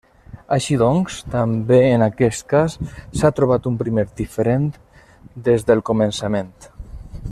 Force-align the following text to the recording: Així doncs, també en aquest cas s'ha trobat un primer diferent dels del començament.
Així 0.55 0.77
doncs, 0.81 1.17
també 1.33 1.77
en 1.97 2.05
aquest 2.05 2.47
cas 2.55 2.79
s'ha 3.19 3.33
trobat 3.41 3.69
un 3.73 3.77
primer 3.85 4.09
diferent 4.23 4.67
dels 5.49 5.69
del 5.73 5.89
començament. 5.91 6.55